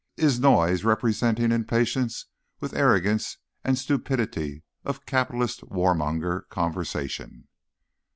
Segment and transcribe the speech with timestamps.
[0.17, 2.25] "Is noise representing impatience
[2.59, 7.47] with arrogance and stupidity of capitalist warmonger conversation."